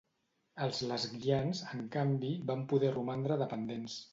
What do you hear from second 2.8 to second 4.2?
romandre dependents.